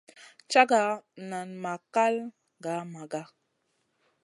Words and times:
Caga 0.51 0.81
nan 1.29 1.49
ma 1.63 1.73
kal 1.95 2.15
gah 2.63 2.81
Maga. 2.93 3.21